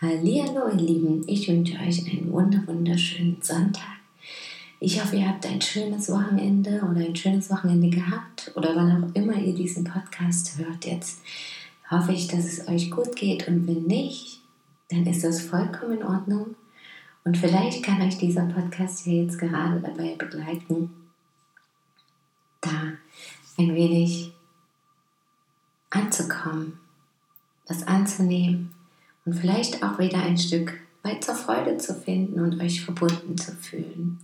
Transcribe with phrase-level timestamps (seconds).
[0.00, 3.98] Hallihallo, ihr Lieben, ich wünsche euch einen wunder wunderschönen Sonntag.
[4.78, 9.14] Ich hoffe, ihr habt ein schönes Wochenende oder ein schönes Wochenende gehabt oder wann auch
[9.16, 11.20] immer ihr diesen Podcast hört jetzt.
[11.90, 14.40] Hoffe ich, dass es euch gut geht und wenn nicht,
[14.88, 16.54] dann ist das vollkommen in Ordnung.
[17.24, 20.90] Und vielleicht kann euch dieser Podcast hier jetzt gerade dabei begleiten,
[22.60, 22.92] da
[23.58, 24.30] ein wenig
[25.90, 26.78] anzukommen,
[27.66, 28.77] das anzunehmen
[29.28, 33.52] und vielleicht auch wieder ein Stück weit zur Freude zu finden und euch verbunden zu
[33.52, 34.18] fühlen.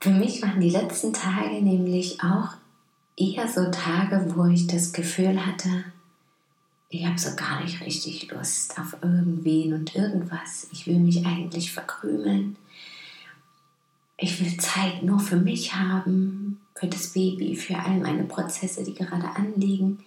[0.00, 2.56] Für mich waren die letzten Tage nämlich auch
[3.16, 5.84] eher so Tage, wo ich das Gefühl hatte,
[6.88, 10.66] ich habe so gar nicht richtig Lust auf irgendwen und irgendwas.
[10.72, 12.56] Ich will mich eigentlich verkrümeln.
[14.16, 18.94] Ich will Zeit nur für mich haben, für das Baby, für all meine Prozesse, die
[18.94, 20.00] gerade anliegen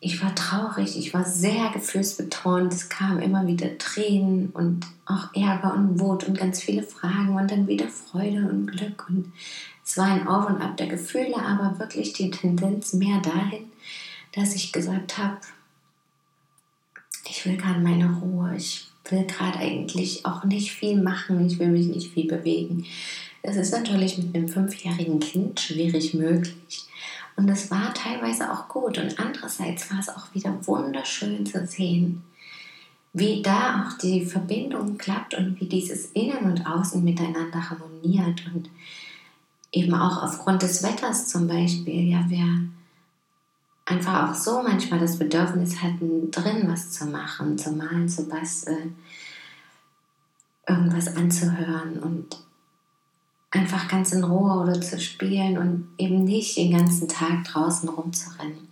[0.00, 2.72] ich war traurig, ich war sehr gefühlsbetont.
[2.72, 7.50] Es kamen immer wieder Tränen und auch Ärger und Wut und ganz viele Fragen und
[7.50, 9.06] dann wieder Freude und Glück.
[9.08, 9.32] Und
[9.84, 13.64] es war ein Auf und Ab der Gefühle, aber wirklich die Tendenz mehr dahin,
[14.32, 15.38] dass ich gesagt habe,
[17.28, 21.68] ich will gerade meine Ruhe, ich will gerade eigentlich auch nicht viel machen, ich will
[21.68, 22.84] mich nicht viel bewegen.
[23.42, 26.86] Das ist natürlich mit einem fünfjährigen Kind schwierig möglich.
[27.36, 28.98] Und es war teilweise auch gut.
[28.98, 32.24] Und andererseits war es auch wieder wunderschön zu sehen,
[33.12, 38.42] wie da auch die Verbindung klappt und wie dieses Innen und Außen miteinander harmoniert.
[38.52, 38.70] Und
[39.72, 42.68] eben auch aufgrund des Wetters zum Beispiel, ja, wir
[43.84, 48.96] einfach auch so manchmal das Bedürfnis hatten, drin was zu machen, zu malen, zu basteln,
[50.66, 52.45] irgendwas anzuhören und
[53.56, 58.68] einfach ganz in Ruhe oder zu spielen und eben nicht den ganzen Tag draußen rumzurennen.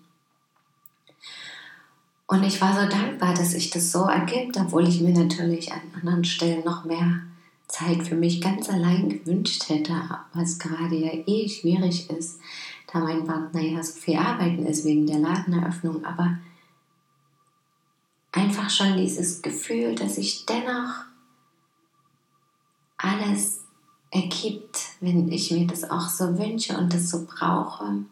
[2.26, 5.80] Und ich war so dankbar, dass sich das so ergibt, obwohl ich mir natürlich an
[5.94, 7.20] anderen Stellen noch mehr
[7.68, 9.94] Zeit für mich ganz allein gewünscht hätte,
[10.32, 12.40] was gerade ja eh schwierig ist,
[12.92, 16.04] da mein Partner ja so viel arbeiten ist wegen der Ladeneröffnung.
[16.04, 16.38] Aber
[18.32, 21.04] einfach schon dieses Gefühl, dass ich dennoch
[22.96, 23.63] alles
[24.14, 28.04] ergibt, wenn ich mir das auch so wünsche und das so brauche.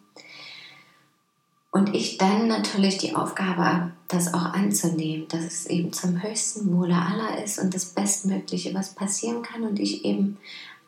[1.71, 6.77] Und ich dann natürlich die Aufgabe habe, das auch anzunehmen, dass es eben zum höchsten
[6.77, 9.63] Wohle aller ist und das Bestmögliche, was passieren kann.
[9.63, 10.37] Und ich eben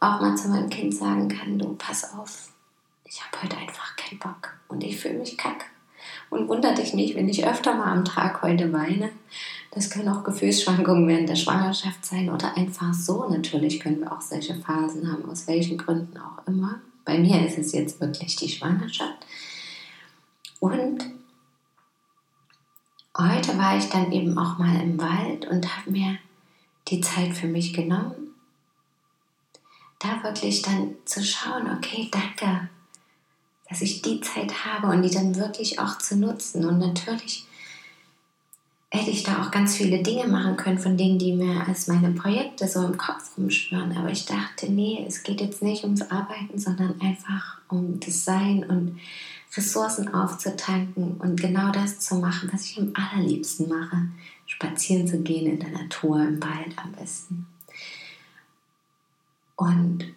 [0.01, 2.51] auch mal zu meinem Kind sagen kann, du pass auf,
[3.05, 5.65] ich habe heute einfach keinen Bock und ich fühle mich kacke.
[6.31, 9.11] Und wundert dich nicht, wenn ich öfter mal am Tag heute weine.
[9.71, 13.29] Das können auch Gefühlsschwankungen während der Schwangerschaft sein oder einfach so.
[13.29, 16.81] Natürlich können wir auch solche Phasen haben, aus welchen Gründen auch immer.
[17.05, 19.27] Bei mir ist es jetzt wirklich die Schwangerschaft.
[20.61, 21.05] Und
[23.19, 26.19] heute war ich dann eben auch mal im Wald und habe mir
[26.89, 28.35] die Zeit für mich genommen,
[29.99, 32.69] da wirklich dann zu schauen, okay, danke,
[33.69, 36.65] dass ich die Zeit habe und die dann wirklich auch zu nutzen.
[36.65, 37.47] Und natürlich
[38.91, 42.11] hätte ich da auch ganz viele Dinge machen können, von denen, die mir als meine
[42.13, 43.97] Projekte so im Kopf rumschwören.
[43.97, 48.65] Aber ich dachte, nee, es geht jetzt nicht ums Arbeiten, sondern einfach um das Sein
[48.65, 49.01] und
[49.57, 54.09] Ressourcen aufzutanken und genau das zu machen, was ich am allerliebsten mache.
[54.47, 57.47] Spazieren zu gehen in der Natur, im Wald am besten.
[59.57, 60.14] Und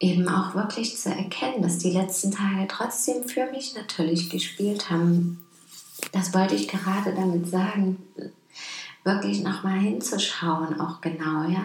[0.00, 5.44] eben auch wirklich zu erkennen, dass die letzten Tage trotzdem für mich natürlich gespielt haben.
[6.12, 7.98] Das wollte ich gerade damit sagen,
[9.04, 11.64] wirklich nochmal hinzuschauen, auch genau, ja.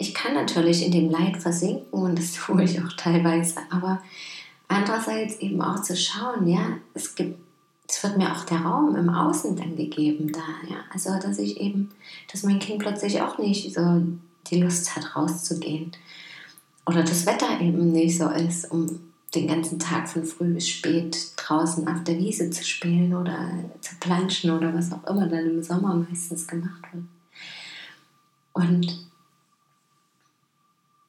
[0.00, 4.00] Ich kann natürlich in dem Leid versinken und das tue ich auch teilweise, aber
[4.68, 7.36] andererseits eben auch zu schauen, ja, es gibt,
[7.88, 10.76] es wird mir auch der Raum im Außen dann gegeben da, ja.
[10.92, 11.90] Also, dass ich eben,
[12.30, 14.02] dass mein Kind plötzlich auch nicht so
[14.46, 15.90] die Lust hat, rauszugehen
[16.88, 21.32] oder das Wetter eben nicht so ist, um den ganzen Tag von früh bis spät
[21.36, 23.50] draußen auf der Wiese zu spielen oder
[23.82, 27.04] zu planschen oder was auch immer dann im Sommer meistens gemacht wird.
[28.54, 29.06] Und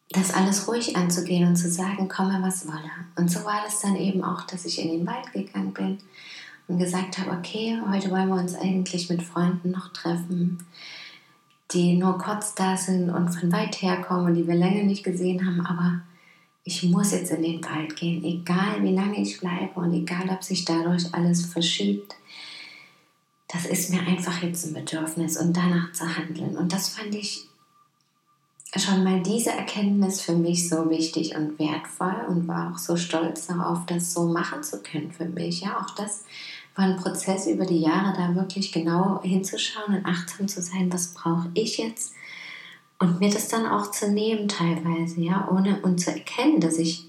[0.10, 2.92] das alles ruhig anzugehen und zu sagen, komme was wolle.
[3.16, 6.00] Und so war das dann eben auch, dass ich in den Wald gegangen bin
[6.68, 10.66] und gesagt habe, okay, heute wollen wir uns eigentlich mit Freunden noch treffen,
[11.72, 15.04] die nur kurz da sind und von weit her kommen und die wir länger nicht
[15.04, 16.02] gesehen haben, aber
[16.64, 20.44] ich muss jetzt in den Wald gehen, egal wie lange ich bleibe und egal ob
[20.44, 22.16] sich dadurch alles verschiebt.
[23.48, 26.56] Das ist mir einfach jetzt ein Bedürfnis und danach zu handeln.
[26.56, 27.48] Und das fand ich
[28.76, 33.48] schon mal diese Erkenntnis für mich so wichtig und wertvoll und war auch so stolz
[33.48, 35.62] darauf, das so machen zu können für mich.
[35.62, 36.26] Ja, auch das
[36.80, 41.14] war ein Prozess über die Jahre, da wirklich genau hinzuschauen und achtsam zu sein, was
[41.14, 42.14] brauche ich jetzt
[43.00, 47.06] und mir das dann auch zu nehmen teilweise, ja, ohne und zu erkennen, dass ich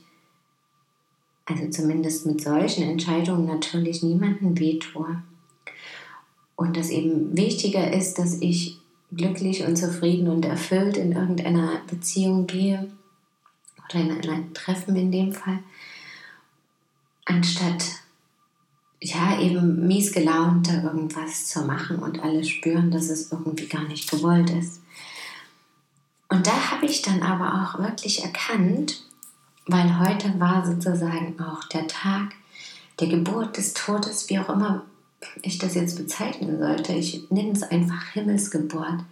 [1.44, 5.22] also zumindest mit solchen Entscheidungen natürlich niemandem wehtue.
[6.54, 8.78] Und dass eben wichtiger ist, dass ich
[9.12, 12.90] glücklich und zufrieden und erfüllt in irgendeiner Beziehung gehe
[13.88, 15.58] oder in einem Treffen in dem Fall,
[17.24, 17.84] anstatt
[19.02, 23.84] ja eben mies gelaunt da irgendwas zu machen und alle spüren, dass es irgendwie gar
[23.84, 24.80] nicht gewollt ist.
[26.28, 29.02] Und da habe ich dann aber auch wirklich erkannt,
[29.66, 32.34] weil heute war sozusagen auch der Tag
[33.00, 34.84] der Geburt, des Todes, wie auch immer
[35.42, 39.04] ich das jetzt bezeichnen sollte, ich nenne es einfach Himmelsgeburt.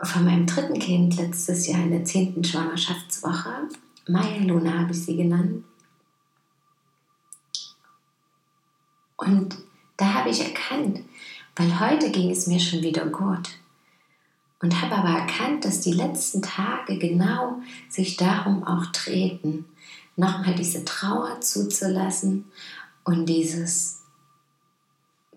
[0.00, 3.68] Von meinem dritten Kind letztes Jahr in der zehnten Schwangerschaftswoche,
[4.06, 5.64] Maya Luna habe ich sie genannt.
[9.18, 9.56] Und
[9.98, 11.00] da habe ich erkannt,
[11.56, 13.50] weil heute ging es mir schon wieder gut.
[14.60, 19.66] Und habe aber erkannt, dass die letzten Tage genau sich darum auch treten,
[20.16, 22.46] nochmal diese Trauer zuzulassen
[23.04, 24.02] und dieses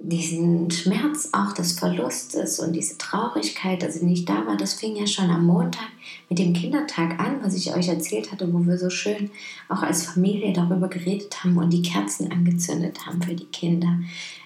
[0.04, 4.96] diesen Schmerz auch des Verlustes und diese Traurigkeit, dass sie nicht da war, das fing
[4.96, 5.88] ja schon am Montag
[6.28, 9.30] mit dem Kindertag an, was ich euch erzählt hatte, wo wir so schön
[9.70, 14.00] auch als Familie darüber geredet haben und die Kerzen angezündet haben für die Kinder,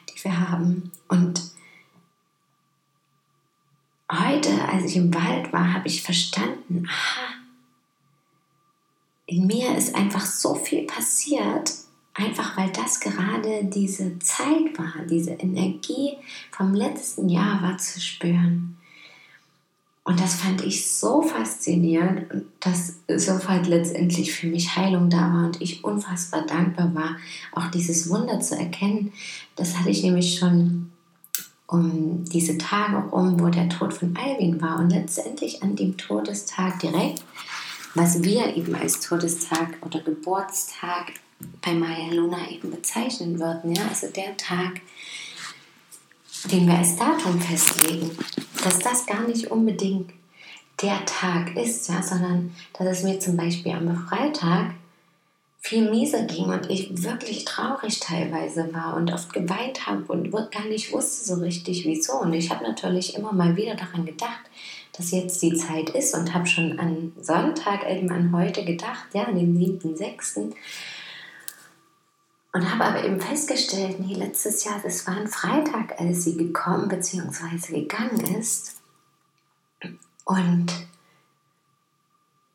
[0.09, 0.91] die wir haben.
[1.07, 1.41] Und
[4.11, 7.35] heute, als ich im Wald war, habe ich verstanden, aha,
[9.27, 11.84] in mir ist einfach so viel passiert
[12.17, 16.13] Einfach weil das gerade diese Zeit war, diese Energie
[16.49, 18.77] vom letzten Jahr war zu spüren.
[20.05, 22.27] Und das fand ich so faszinierend,
[22.61, 27.17] dass sofort letztendlich für mich Heilung da war und ich unfassbar dankbar war,
[27.51, 29.11] auch dieses Wunder zu erkennen.
[29.57, 30.91] Das hatte ich nämlich schon
[31.67, 34.79] um diese Tage rum, wo der Tod von Alvin war.
[34.79, 37.25] Und letztendlich an dem Todestag direkt,
[37.95, 41.13] was wir eben als Todestag oder Geburtstag
[41.61, 43.73] bei Maya Luna eben bezeichnen würden.
[43.73, 43.87] Ja?
[43.89, 44.81] Also der Tag,
[46.51, 48.11] den wir als Datum festlegen,
[48.63, 50.11] dass das gar nicht unbedingt
[50.81, 54.73] der Tag ist, ja, sondern dass es mir zum Beispiel am Freitag
[55.65, 60.65] viel mieser ging und ich wirklich traurig teilweise war und oft geweint habe und gar
[60.65, 62.19] nicht wusste so richtig wieso.
[62.19, 64.41] Und ich habe natürlich immer mal wieder daran gedacht,
[64.95, 69.23] dass jetzt die Zeit ist und habe schon an Sonntag, eben an heute gedacht, ja,
[69.23, 70.53] an den 7.6.
[72.55, 76.87] Und habe aber eben festgestellt, nee, letztes Jahr, das war ein Freitag, als sie gekommen
[76.87, 77.81] bzw.
[77.81, 78.77] gegangen ist.
[80.23, 80.67] Und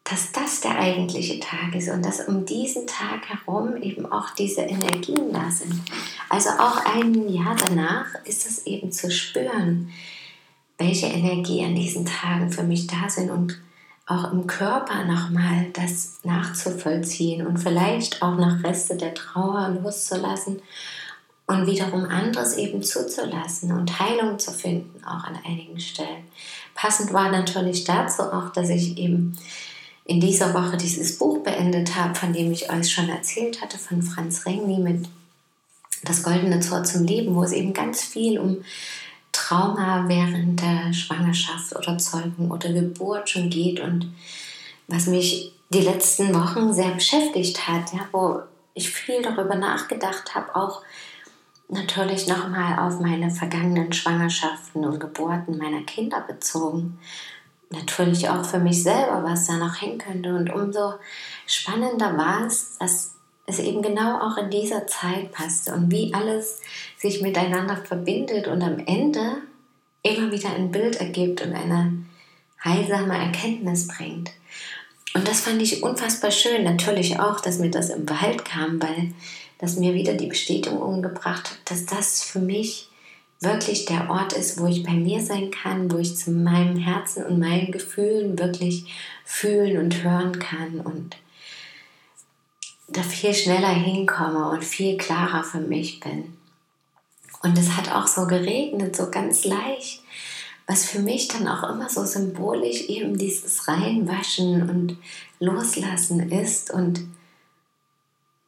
[0.05, 4.62] dass das der eigentliche Tag ist und dass um diesen Tag herum eben auch diese
[4.62, 5.79] Energien da sind.
[6.31, 9.93] Also auch ein Jahr danach ist es eben zu spüren,
[10.78, 13.61] welche Energie an diesen Tagen für mich da sind und
[14.11, 20.61] auch im Körper nochmal das nachzuvollziehen und vielleicht auch nach Reste der Trauer loszulassen
[21.47, 26.25] und wiederum anderes eben zuzulassen und Heilung zu finden, auch an einigen Stellen.
[26.75, 29.37] Passend war natürlich dazu auch, dass ich eben
[30.05, 34.02] in dieser Woche dieses Buch beendet habe, von dem ich euch schon erzählt hatte, von
[34.02, 35.09] Franz Rengli mit
[36.02, 38.59] Das goldene Tor zum Leben, wo es eben ganz viel um
[39.50, 44.14] Trauma während der Schwangerschaft oder Zeugung oder Geburt schon geht und
[44.87, 48.42] was mich die letzten Wochen sehr beschäftigt hat, ja, wo
[48.75, 50.83] ich viel darüber nachgedacht habe, auch
[51.69, 57.00] natürlich nochmal auf meine vergangenen Schwangerschaften und Geburten meiner Kinder bezogen.
[57.71, 60.33] Natürlich auch für mich selber, was da noch hin könnte.
[60.33, 60.95] Und umso
[61.49, 63.16] spannender war es, dass
[63.47, 66.61] es eben genau auch in dieser Zeit passt und wie alles
[66.99, 69.38] sich miteinander verbindet und am Ende
[70.02, 72.04] immer wieder ein Bild ergibt und eine
[72.64, 74.30] heilsame Erkenntnis bringt.
[75.14, 76.62] Und das fand ich unfassbar schön.
[76.62, 79.12] Natürlich auch, dass mir das im Wald kam, weil
[79.59, 82.88] das mir wieder die Bestätigung gebracht hat, dass das für mich
[83.40, 87.25] wirklich der Ort ist, wo ich bei mir sein kann, wo ich zu meinem Herzen
[87.25, 88.85] und meinen Gefühlen wirklich
[89.25, 91.16] fühlen und hören kann und
[92.90, 96.37] da viel schneller hinkomme und viel klarer für mich bin.
[97.42, 100.02] Und es hat auch so geregnet, so ganz leicht,
[100.66, 104.99] was für mich dann auch immer so symbolisch eben dieses Reinwaschen und
[105.38, 107.00] Loslassen ist und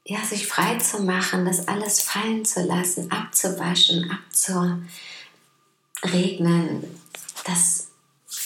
[0.04, 6.84] ja, sich frei zu machen, das alles fallen zu lassen, abzuwaschen, abzuregnen.
[7.44, 7.88] Das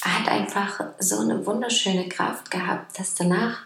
[0.02, 3.58] hat einfach so eine wunderschöne Kraft gehabt, dass danach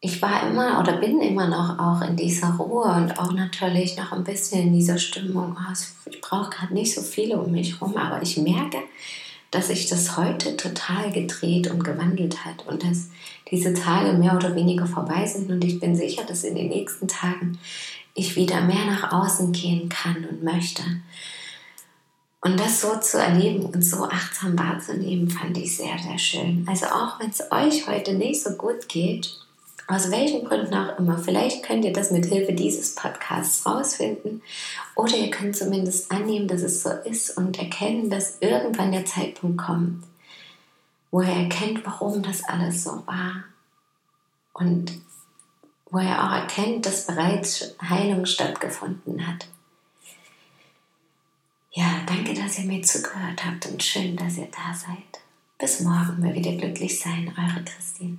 [0.00, 4.12] ich war immer oder bin immer noch auch in dieser Ruhe und auch natürlich noch
[4.12, 5.74] ein bisschen in dieser Stimmung, ah,
[6.06, 8.78] ich brauche gerade nicht so viele um mich herum, aber ich merke,
[9.50, 13.08] dass sich das heute total gedreht und gewandelt hat und dass
[13.50, 17.08] diese Tage mehr oder weniger vorbei sind und ich bin sicher, dass in den nächsten
[17.08, 17.58] Tagen
[18.14, 20.82] ich wieder mehr nach außen gehen kann und möchte.
[22.40, 26.64] Und das so zu erleben und so achtsam wahrzunehmen, fand ich sehr, sehr schön.
[26.68, 29.38] Also auch wenn es euch heute nicht so gut geht,
[29.90, 31.16] aus welchen Gründen auch immer.
[31.16, 34.42] Vielleicht könnt ihr das mit Hilfe dieses Podcasts rausfinden
[34.94, 39.56] oder ihr könnt zumindest annehmen, dass es so ist und erkennen, dass irgendwann der Zeitpunkt
[39.56, 40.04] kommt,
[41.10, 43.44] wo er erkennt, warum das alles so war.
[44.52, 44.92] Und
[45.90, 49.48] wo er auch erkennt, dass bereits Heilung stattgefunden hat.
[51.70, 55.22] Ja, danke, dass ihr mir zugehört habt und schön, dass ihr da seid.
[55.58, 58.18] Bis morgen mal wieder glücklich sein, eure Christine.